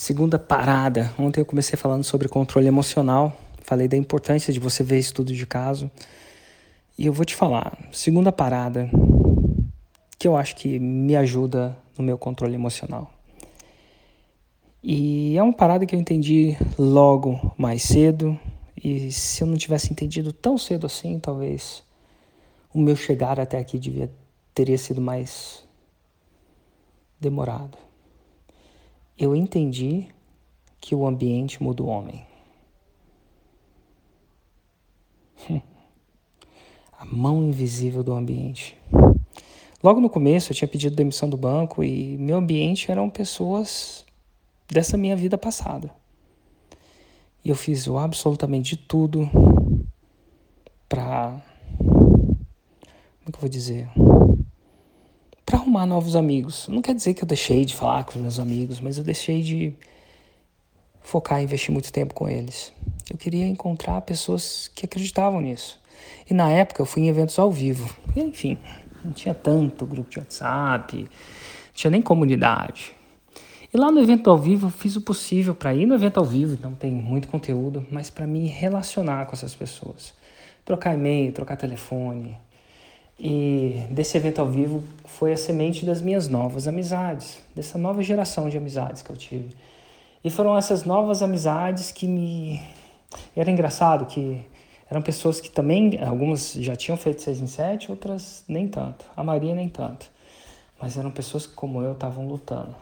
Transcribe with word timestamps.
Segunda 0.00 0.38
parada. 0.38 1.12
Ontem 1.18 1.42
eu 1.42 1.44
comecei 1.44 1.76
falando 1.76 2.04
sobre 2.04 2.26
controle 2.26 2.66
emocional. 2.66 3.36
Falei 3.62 3.86
da 3.86 3.98
importância 3.98 4.50
de 4.50 4.58
você 4.58 4.82
ver 4.82 4.98
estudo 4.98 5.30
de 5.30 5.46
caso. 5.46 5.90
E 6.96 7.04
eu 7.04 7.12
vou 7.12 7.22
te 7.22 7.36
falar. 7.36 7.76
Segunda 7.92 8.32
parada 8.32 8.88
que 10.18 10.26
eu 10.26 10.38
acho 10.38 10.56
que 10.56 10.78
me 10.78 11.14
ajuda 11.14 11.76
no 11.98 12.02
meu 12.02 12.16
controle 12.16 12.54
emocional. 12.54 13.12
E 14.82 15.36
é 15.36 15.42
uma 15.42 15.52
parada 15.52 15.84
que 15.84 15.94
eu 15.94 16.00
entendi 16.00 16.56
logo 16.78 17.52
mais 17.58 17.82
cedo. 17.82 18.40
E 18.82 19.12
se 19.12 19.42
eu 19.42 19.46
não 19.46 19.58
tivesse 19.58 19.92
entendido 19.92 20.32
tão 20.32 20.56
cedo 20.56 20.86
assim, 20.86 21.18
talvez 21.18 21.82
o 22.72 22.80
meu 22.80 22.96
chegar 22.96 23.38
até 23.38 23.58
aqui 23.58 23.78
devia, 23.78 24.10
teria 24.54 24.78
sido 24.78 24.98
mais 24.98 25.62
demorado 27.20 27.89
eu 29.20 29.36
entendi 29.36 30.08
que 30.80 30.94
o 30.94 31.06
ambiente 31.06 31.62
muda 31.62 31.82
o 31.82 31.86
homem. 31.86 32.26
A 36.98 37.04
mão 37.04 37.44
invisível 37.44 38.02
do 38.02 38.14
ambiente. 38.14 38.78
Logo 39.82 40.00
no 40.00 40.08
começo 40.08 40.50
eu 40.50 40.56
tinha 40.56 40.68
pedido 40.68 40.96
demissão 40.96 41.28
do 41.28 41.36
banco 41.36 41.84
e 41.84 42.16
meu 42.16 42.38
ambiente 42.38 42.90
eram 42.90 43.10
pessoas 43.10 44.06
dessa 44.66 44.96
minha 44.96 45.16
vida 45.16 45.36
passada. 45.36 45.90
E 47.44 47.50
eu 47.50 47.56
fiz 47.56 47.86
o 47.86 47.98
absolutamente 47.98 48.76
de 48.76 48.82
tudo 48.82 49.28
para 50.88 51.40
como 51.78 53.28
é 53.28 53.32
que 53.32 53.36
eu 53.36 53.40
vou 53.40 53.48
dizer? 53.48 53.88
Arrumar 55.70 55.86
novos 55.86 56.16
amigos. 56.16 56.66
Não 56.68 56.82
quer 56.82 56.94
dizer 56.94 57.14
que 57.14 57.22
eu 57.22 57.28
deixei 57.28 57.64
de 57.64 57.76
falar 57.76 58.02
com 58.04 58.16
os 58.16 58.16
meus 58.16 58.40
amigos, 58.40 58.80
mas 58.80 58.98
eu 58.98 59.04
deixei 59.04 59.40
de 59.40 59.72
focar 61.00 61.40
e 61.40 61.44
investir 61.44 61.72
muito 61.72 61.92
tempo 61.92 62.12
com 62.12 62.28
eles. 62.28 62.72
Eu 63.08 63.16
queria 63.16 63.46
encontrar 63.46 64.00
pessoas 64.00 64.68
que 64.74 64.84
acreditavam 64.84 65.40
nisso. 65.40 65.80
E 66.28 66.34
na 66.34 66.50
época 66.50 66.82
eu 66.82 66.86
fui 66.86 67.02
em 67.02 67.08
eventos 67.08 67.38
ao 67.38 67.52
vivo. 67.52 67.88
Enfim, 68.16 68.58
não 69.04 69.12
tinha 69.12 69.32
tanto 69.32 69.86
grupo 69.86 70.10
de 70.10 70.18
WhatsApp, 70.18 70.96
não 70.96 71.08
tinha 71.72 71.90
nem 71.90 72.02
comunidade. 72.02 72.92
E 73.72 73.76
lá 73.76 73.92
no 73.92 74.00
evento 74.00 74.28
ao 74.28 74.36
vivo 74.36 74.66
eu 74.66 74.70
fiz 74.70 74.96
o 74.96 75.00
possível 75.00 75.54
para 75.54 75.72
ir 75.72 75.86
no 75.86 75.94
evento 75.94 76.18
ao 76.18 76.26
vivo, 76.26 76.54
então 76.54 76.74
tem 76.74 76.90
muito 76.90 77.28
conteúdo, 77.28 77.86
mas 77.92 78.10
para 78.10 78.26
me 78.26 78.48
relacionar 78.48 79.26
com 79.26 79.34
essas 79.34 79.54
pessoas. 79.54 80.12
Trocar 80.64 80.94
e-mail, 80.94 81.32
trocar 81.32 81.56
telefone, 81.56 82.36
e 83.22 83.86
desse 83.90 84.16
evento 84.16 84.40
ao 84.40 84.46
vivo 84.46 84.82
foi 85.04 85.34
a 85.34 85.36
semente 85.36 85.84
das 85.84 86.00
minhas 86.00 86.26
novas 86.26 86.66
amizades, 86.66 87.38
dessa 87.54 87.76
nova 87.76 88.02
geração 88.02 88.48
de 88.48 88.56
amizades 88.56 89.02
que 89.02 89.10
eu 89.10 89.16
tive. 89.16 89.54
E 90.24 90.30
foram 90.30 90.56
essas 90.56 90.84
novas 90.84 91.22
amizades 91.22 91.92
que 91.92 92.06
me. 92.06 92.62
Era 93.36 93.50
engraçado 93.50 94.06
que 94.06 94.40
eram 94.90 95.02
pessoas 95.02 95.38
que 95.38 95.50
também, 95.50 96.02
algumas 96.02 96.54
já 96.54 96.74
tinham 96.74 96.96
feito 96.96 97.20
seis 97.20 97.40
em 97.40 97.46
sete, 97.46 97.90
outras 97.90 98.42
nem 98.48 98.66
tanto. 98.66 99.04
A 99.14 99.22
maioria 99.22 99.54
nem 99.54 99.68
tanto. 99.68 100.10
Mas 100.80 100.96
eram 100.96 101.10
pessoas 101.10 101.46
que, 101.46 101.52
como 101.52 101.82
eu, 101.82 101.92
estavam 101.92 102.26
lutando. 102.26 102.74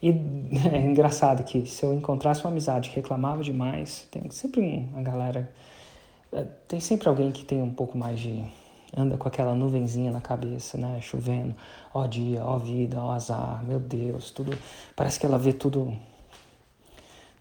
E 0.00 0.10
é 0.72 0.78
engraçado 0.78 1.42
que 1.42 1.66
se 1.66 1.84
eu 1.84 1.92
encontrasse 1.92 2.42
uma 2.44 2.50
amizade 2.50 2.90
que 2.90 2.96
reclamava 2.96 3.42
demais, 3.42 4.06
tem 4.08 4.30
sempre 4.30 4.88
uma 4.92 5.02
galera. 5.02 5.50
É, 6.32 6.44
tem 6.68 6.78
sempre 6.78 7.08
alguém 7.08 7.32
que 7.32 7.44
tem 7.44 7.60
um 7.60 7.74
pouco 7.74 7.98
mais 7.98 8.20
de 8.20 8.44
anda 8.96 9.16
com 9.16 9.28
aquela 9.28 9.54
nuvenzinha 9.54 10.10
na 10.10 10.20
cabeça, 10.20 10.78
né? 10.78 11.00
Chovendo, 11.00 11.54
ó 11.92 12.06
dia, 12.06 12.44
ó 12.44 12.58
vida, 12.58 13.00
ó 13.00 13.12
azar, 13.12 13.62
meu 13.64 13.78
Deus, 13.78 14.30
tudo. 14.30 14.56
Parece 14.96 15.18
que 15.20 15.26
ela 15.26 15.38
vê 15.38 15.52
tudo. 15.52 15.96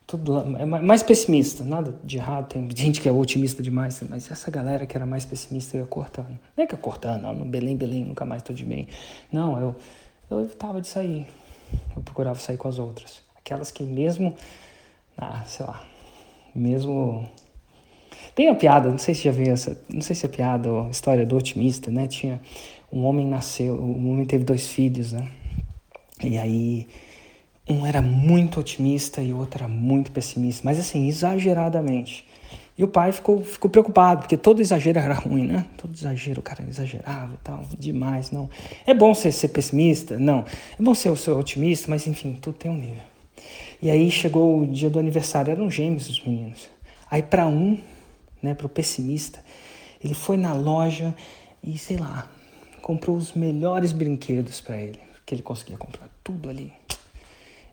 Tudo 0.06 0.40
é 0.58 0.66
mais 0.66 1.04
pessimista, 1.04 1.66
nada 1.66 1.94
de 2.02 2.18
errado. 2.18 2.48
Tem 2.48 2.70
gente 2.74 3.02
que 3.02 3.10
é 3.10 3.12
otimista 3.12 3.62
demais, 3.62 4.02
mas 4.10 4.32
essa 4.32 4.50
galera 4.50 4.86
que 4.86 4.96
era 4.96 5.06
mais 5.06 5.26
pessimista 5.26 5.76
ia 5.76 5.86
cortando. 5.86 6.40
Não 6.56 6.64
é 6.64 6.68
que 6.68 6.74
ia 6.74 6.80
cortando, 6.80 7.22
não, 7.24 7.36
Belém, 7.50 7.76
Belém, 7.76 8.06
nunca 8.06 8.26
mais 8.26 8.42
tô 8.42 8.54
de 8.54 8.64
bem. 8.64 8.88
Não, 9.30 9.60
eu, 9.60 9.76
eu 10.32 10.40
evitava 10.40 10.80
de 10.80 10.88
sair. 10.88 11.28
Eu 11.94 12.02
procurava 12.02 12.40
sair 12.40 12.56
com 12.56 12.70
as 12.70 12.80
outras. 12.80 13.22
Aquelas 13.36 13.70
que 13.70 13.84
mesmo, 13.84 14.34
ah, 15.18 15.44
sei 15.46 15.66
lá, 15.66 15.84
mesmo 16.56 17.30
tem 18.36 18.50
a 18.50 18.56
piada, 18.56 18.90
não 18.90 18.98
sei 18.98 19.14
se 19.14 19.24
já 19.24 19.32
viu 19.32 19.52
essa, 19.52 19.80
não 19.90 20.02
sei 20.02 20.16
se 20.16 20.26
é 20.26 20.30
piada 20.30 20.72
ou 20.72 20.90
história 20.90 21.26
do 21.26 21.36
otimista, 21.36 21.90
né? 21.92 22.08
Tinha 22.08 22.40
um 22.92 23.04
homem 23.06 23.26
nasceu, 23.26 23.76
um 23.76 24.12
homem 24.12 24.26
teve 24.26 24.44
dois 24.44 24.68
filhos, 24.68 25.14
né? 25.14 25.28
E 26.24 26.38
aí 26.38 26.88
um 27.70 27.86
era 27.86 28.02
muito 28.02 28.60
otimista 28.60 29.22
e 29.22 29.34
o 29.34 29.40
outro 29.40 29.64
era 29.64 29.68
muito 29.68 30.12
pessimista, 30.12 30.62
mas 30.64 30.80
assim, 30.80 31.08
exageradamente. 31.08 32.26
E 32.78 32.84
o 32.84 32.88
pai 32.88 33.12
ficou, 33.12 33.44
ficou 33.44 33.72
preocupado, 33.72 34.22
porque 34.22 34.38
todo 34.38 34.62
exagero 34.62 35.00
era 35.00 35.16
ruim, 35.16 35.48
né? 35.48 35.66
Todo 35.76 35.94
exagero, 35.96 36.40
o 36.40 36.44
cara 36.44 36.64
exagerava 36.70 37.34
e 37.34 37.38
tal, 37.44 37.66
demais, 37.78 38.30
não. 38.30 38.50
É 38.86 38.94
bom 38.94 39.16
ser, 39.16 39.32
ser 39.32 39.48
pessimista? 39.48 40.18
Não. 40.20 40.46
É 40.80 40.84
bom 40.84 40.94
ser, 40.94 41.16
ser 41.18 41.32
otimista, 41.32 41.88
mas 41.90 42.06
enfim, 42.06 42.38
tudo 42.40 42.56
tem 42.56 42.70
um 42.70 42.78
nível. 42.78 43.02
E 43.82 43.90
aí 43.90 44.12
chegou 44.12 44.62
o 44.62 44.68
dia 44.68 44.90
do 44.92 45.00
aniversário, 45.00 45.52
eram 45.52 45.72
gêmeos 45.72 46.08
os 46.08 46.24
meninos. 46.24 46.70
Aí 47.10 47.24
para 47.24 47.48
um 47.48 47.80
né, 48.48 48.56
para 48.56 48.66
o 48.66 48.70
pessimista, 48.70 49.44
ele 50.04 50.14
foi 50.14 50.38
na 50.38 50.54
loja 50.54 51.14
e, 51.62 51.78
sei 51.78 51.98
lá, 51.98 52.30
comprou 52.82 53.18
os 53.18 53.34
melhores 53.34 53.92
brinquedos 53.92 54.62
para 54.62 54.78
ele, 54.78 55.00
que 55.26 55.36
ele 55.36 55.42
conseguia 55.42 55.78
comprar 55.78 56.08
tudo 56.24 56.50
ali. 56.50 56.72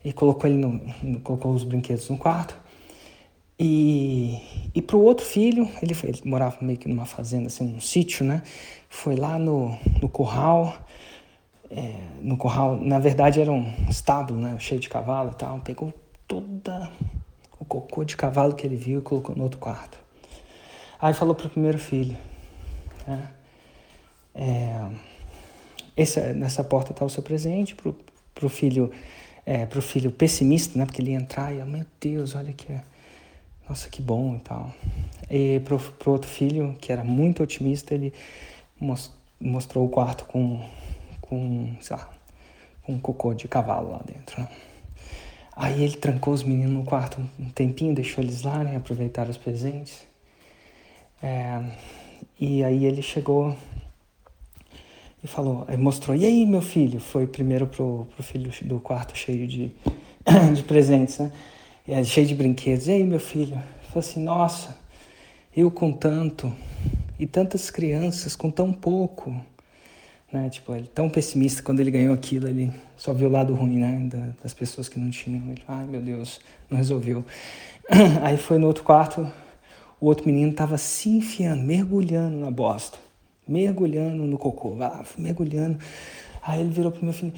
E 0.05 0.13
colocou 0.13 0.51
ele 0.51 0.59
no, 0.59 1.21
colocou 1.21 1.53
os 1.53 1.65
brinquedos 1.65 2.09
no 2.11 2.19
quarto. 2.19 2.59
E, 3.59 4.69
e 4.75 4.83
para 4.83 4.97
o 4.97 5.03
outro 5.03 5.25
filho, 5.25 5.69
ele, 5.81 5.97
ele 6.03 6.21
morava 6.25 6.59
meio 6.61 6.79
que 6.79 6.89
numa 6.89 7.07
fazenda, 7.07 7.47
assim, 7.47 7.65
num 7.65 7.81
sítio, 7.81 8.27
né? 8.27 8.43
Foi 8.89 9.15
lá 9.15 9.39
no, 9.39 9.79
no 10.03 10.09
curral, 10.09 10.77
é, 11.71 11.95
no 12.21 12.37
curral, 12.37 12.77
na 12.77 12.99
verdade 12.99 13.41
era 13.41 13.53
um 13.53 13.73
estábulo, 13.89 14.41
né? 14.41 14.57
Cheio 14.59 14.81
de 14.81 14.89
cavalo 14.89 15.31
e 15.31 15.37
tal. 15.37 15.61
Pegou 15.61 15.95
toda 16.27 16.91
o 17.59 17.65
cocô 17.65 18.05
de 18.05 18.17
cavalo 18.17 18.55
que 18.55 18.67
ele 18.67 18.77
viu 18.77 18.99
e 18.99 19.03
colocou 19.03 19.37
no 19.37 19.45
outro 19.45 19.61
quarto. 19.61 20.04
Aí 21.05 21.13
falou 21.13 21.35
para 21.35 21.49
o 21.49 21.51
primeiro 21.51 21.77
filho, 21.77 22.17
né? 23.07 23.29
é, 24.35 24.89
nessa 26.33 26.65
porta 26.65 26.93
está 26.93 27.05
o 27.05 27.11
seu 27.11 27.23
presente, 27.23 27.75
para 27.75 28.47
o 28.47 28.49
filho, 28.49 28.91
é, 29.45 29.67
pro 29.67 29.83
filho 29.83 30.11
pessimista, 30.11 30.79
né? 30.79 30.87
Porque 30.87 31.03
ele 31.03 31.11
ia 31.11 31.19
entrar 31.19 31.53
e, 31.53 31.63
meu 31.63 31.85
Deus, 32.01 32.35
olha 32.35 32.55
que, 32.55 32.75
nossa, 33.69 33.91
que 33.91 34.01
bom 34.01 34.37
e 34.37 34.39
tal. 34.39 34.75
E 35.31 35.61
para 35.61 35.75
o 35.75 36.11
outro 36.11 36.31
filho, 36.31 36.75
que 36.81 36.91
era 36.91 37.05
muito 37.05 37.43
otimista, 37.43 37.93
ele 37.93 38.11
mostrou 39.39 39.85
o 39.85 39.91
quarto 39.91 40.25
com, 40.25 40.67
com, 41.21 41.77
sei 41.83 41.99
lá, 41.99 42.09
um 42.89 42.99
cocô 42.99 43.35
de 43.35 43.47
cavalo 43.47 43.93
lá 43.93 44.01
dentro. 44.07 44.41
Né? 44.41 44.49
Aí 45.55 45.85
ele 45.85 45.99
trancou 45.99 46.33
os 46.33 46.43
meninos 46.43 46.73
no 46.73 46.83
quarto 46.83 47.21
um 47.39 47.51
tempinho, 47.51 47.95
deixou 47.95 48.25
eles 48.25 48.41
lá, 48.41 48.65
né? 48.65 48.77
Aproveitar 48.77 49.29
os 49.29 49.37
presentes. 49.37 50.14
É, 51.25 51.59
e 52.39 52.63
aí 52.63 52.85
ele 52.85 53.01
chegou 53.01 53.57
e 55.23 55.27
falou, 55.27 55.65
aí 55.67 55.75
mostrou, 55.75 56.15
e 56.15 56.27
aí 56.27 56.45
meu 56.45 56.61
filho? 56.61 57.01
Foi 57.01 57.27
primeiro 57.27 57.67
pro, 57.67 58.07
pro 58.15 58.23
filho 58.23 58.53
do 58.65 58.79
quarto 58.79 59.17
cheio 59.17 59.47
de, 59.47 59.73
de 60.55 60.63
presentes, 60.65 61.19
né? 61.19 61.33
É, 61.89 62.05
cheio 62.05 62.27
de 62.27 62.35
brinquedos. 62.35 62.89
E 62.89 62.93
aí 62.93 63.05
meu 63.05 63.19
filho? 63.19 63.55
Falou 63.89 64.01
assim, 64.01 64.23
nossa, 64.23 64.77
eu 65.57 65.71
com 65.71 65.93
tanto, 65.93 66.53
e 67.19 67.27
tantas 67.27 67.71
crianças 67.71 68.37
com 68.37 68.51
tão 68.51 68.71
pouco. 68.71 69.35
Né? 70.31 70.51
Tipo, 70.51 70.75
ele 70.75 70.91
tão 70.95 71.09
pessimista 71.09 71.63
quando 71.63 71.81
ele 71.81 71.91
ganhou 71.91 72.13
aquilo, 72.13 72.49
ele 72.49 72.71
só 72.99 73.15
viu 73.15 73.29
o 73.29 73.33
lado 73.33 73.55
ruim, 73.55 73.79
né? 73.79 74.35
das 74.43 74.53
pessoas 74.53 74.91
que 74.91 75.01
não 75.01 75.09
tinham. 75.09 75.43
Ele, 75.53 75.63
ai 75.67 75.87
meu 75.87 76.03
Deus, 76.03 76.39
não 76.69 76.77
resolveu. 76.77 77.25
Aí 78.23 78.37
foi 78.37 78.59
no 78.59 78.67
outro 78.67 78.83
quarto, 78.83 79.27
o 80.05 80.09
outro 80.09 80.27
menino 80.27 80.51
estava 80.51 80.77
se 80.77 81.09
enfiando, 81.09 81.63
mergulhando 81.63 82.37
na 82.37 82.51
bosta, 82.51 82.99
mergulhando 83.49 84.25
no 84.25 84.37
cocô, 84.37 84.77
mergulhando. 85.17 85.79
Aí 86.43 86.61
ele 86.61 86.69
virou 86.69 86.93
para 86.93 87.01
o 87.01 87.05
meu 87.05 87.15
filho: 87.15 87.33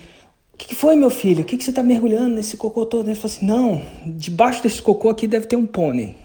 O 0.53 0.57
que, 0.57 0.67
que, 0.67 0.75
foi, 0.75 0.97
meu 0.97 1.09
filho? 1.09 1.43
O 1.43 1.45
que, 1.45 1.57
que 1.57 1.63
você 1.63 1.71
está 1.71 1.81
mergulhando 1.81 2.35
nesse 2.35 2.57
cocô 2.57 2.85
todo? 2.85 3.07
Ele 3.07 3.15
falou 3.15 3.33
assim: 3.33 3.47
Não, 3.47 3.83
debaixo 4.05 4.65
desse 4.65 4.83
cocô 4.83 5.09
aqui 5.09 5.29
deve 5.29 5.47
ter 5.47 5.55
um 5.55 5.65
pônei. 5.65 6.17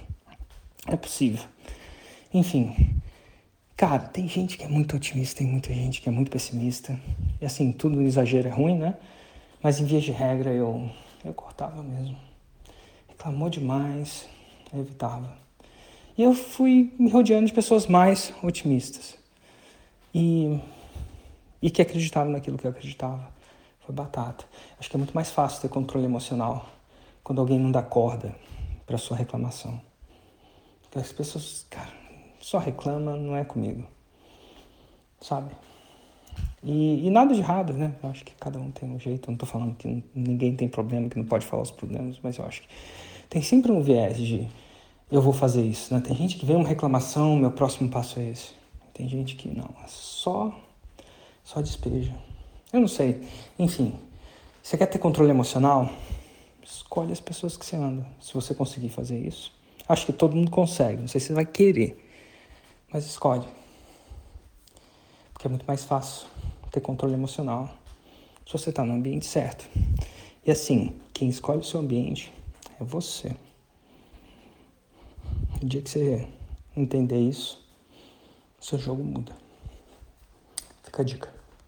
É 0.87 0.95
possível. 0.95 1.43
Enfim, 2.33 2.75
cara, 3.77 3.99
tem 3.99 4.27
gente 4.27 4.57
que 4.57 4.63
é 4.63 4.67
muito 4.67 4.95
otimista, 4.95 5.37
tem 5.37 5.47
muita 5.47 5.71
gente 5.71 6.01
que 6.01 6.09
é 6.09 6.11
muito 6.11 6.31
pessimista. 6.31 6.99
E 7.39 7.45
assim, 7.45 7.71
tudo 7.71 7.97
no 7.97 8.01
exagero 8.01 8.47
é 8.47 8.51
ruim, 8.51 8.79
né? 8.79 8.97
Mas 9.61 9.79
em 9.79 9.85
via 9.85 10.01
de 10.01 10.11
regra 10.11 10.49
eu, 10.49 10.89
eu 11.23 11.35
cortava 11.35 11.83
mesmo. 11.83 12.17
Reclamou 13.07 13.47
demais, 13.47 14.27
evitava. 14.73 15.40
E 16.21 16.23
eu 16.23 16.35
fui 16.35 16.93
me 16.99 17.09
rodeando 17.09 17.47
de 17.47 17.51
pessoas 17.51 17.87
mais 17.87 18.31
otimistas. 18.43 19.17
E, 20.13 20.59
e 21.59 21.71
que 21.71 21.81
acreditavam 21.81 22.31
naquilo 22.31 22.59
que 22.59 22.67
eu 22.67 22.69
acreditava. 22.69 23.27
Foi 23.79 23.95
batata. 23.95 24.45
Acho 24.79 24.87
que 24.87 24.95
é 24.95 24.99
muito 24.99 25.15
mais 25.15 25.31
fácil 25.31 25.63
ter 25.63 25.69
controle 25.69 26.05
emocional 26.05 26.69
quando 27.23 27.41
alguém 27.41 27.57
não 27.57 27.71
dá 27.71 27.81
corda 27.81 28.35
para 28.85 28.99
sua 28.99 29.17
reclamação. 29.17 29.81
Porque 30.83 30.99
as 30.99 31.11
pessoas, 31.11 31.65
cara, 31.67 31.89
só 32.39 32.59
reclama, 32.59 33.17
não 33.17 33.35
é 33.35 33.43
comigo. 33.43 33.83
Sabe? 35.19 35.49
E, 36.61 37.07
e, 37.07 37.09
nada 37.09 37.33
de 37.33 37.39
errado, 37.39 37.73
né? 37.73 37.95
Eu 38.03 38.11
acho 38.11 38.23
que 38.23 38.35
cada 38.35 38.59
um 38.59 38.69
tem 38.69 38.87
um 38.87 38.99
jeito. 38.99 39.27
Eu 39.27 39.31
não 39.31 39.39
tô 39.39 39.47
falando 39.47 39.73
que 39.73 40.03
ninguém 40.13 40.55
tem 40.55 40.69
problema, 40.69 41.09
que 41.09 41.17
não 41.17 41.25
pode 41.25 41.47
falar 41.47 41.63
os 41.63 41.71
problemas, 41.71 42.19
mas 42.21 42.37
eu 42.37 42.45
acho 42.45 42.61
que 42.61 42.67
tem 43.27 43.41
sempre 43.41 43.71
um 43.71 43.81
viés 43.81 44.17
de 44.17 44.47
eu 45.11 45.21
vou 45.21 45.33
fazer 45.33 45.61
isso, 45.61 45.93
né? 45.93 45.99
Tem 45.99 46.15
gente 46.15 46.37
que 46.37 46.45
vem 46.45 46.55
uma 46.55 46.67
reclamação, 46.67 47.35
meu 47.35 47.51
próximo 47.51 47.89
passo 47.89 48.19
é 48.19 48.29
esse. 48.29 48.51
Tem 48.93 49.09
gente 49.09 49.35
que 49.35 49.49
não, 49.49 49.69
é 49.83 49.87
só, 49.87 50.57
só 51.43 51.61
despeja. 51.61 52.15
Eu 52.71 52.79
não 52.79 52.87
sei. 52.87 53.21
Enfim, 53.59 53.93
você 54.63 54.77
quer 54.77 54.85
ter 54.85 54.99
controle 54.99 55.29
emocional? 55.29 55.89
Escolhe 56.63 57.11
as 57.11 57.19
pessoas 57.19 57.57
que 57.57 57.65
você 57.65 57.75
anda. 57.75 58.07
Se 58.21 58.33
você 58.33 58.55
conseguir 58.55 58.89
fazer 58.89 59.19
isso. 59.19 59.51
Acho 59.87 60.05
que 60.05 60.13
todo 60.13 60.35
mundo 60.35 60.49
consegue. 60.49 61.01
Não 61.01 61.07
sei 61.07 61.19
se 61.19 61.27
você 61.27 61.33
vai 61.33 61.45
querer. 61.45 62.01
Mas 62.91 63.05
escolhe. 63.05 63.45
Porque 65.33 65.47
é 65.47 65.49
muito 65.49 65.65
mais 65.65 65.83
fácil 65.83 66.27
ter 66.71 66.79
controle 66.79 67.13
emocional 67.13 67.69
se 68.45 68.53
você 68.53 68.69
está 68.69 68.85
no 68.85 68.93
ambiente 68.93 69.25
certo. 69.25 69.67
E 70.45 70.51
assim, 70.51 70.95
quem 71.13 71.27
escolhe 71.27 71.59
o 71.59 71.63
seu 71.63 71.81
ambiente 71.81 72.31
é 72.79 72.83
você. 72.83 73.35
O 75.61 75.65
dia 75.65 75.79
que 75.79 75.91
você 75.91 76.27
entender 76.75 77.19
isso, 77.19 77.63
seu 78.59 78.79
jogo 78.79 79.03
muda. 79.03 79.31
Fica 80.83 81.03
a 81.03 81.05
dica. 81.05 81.40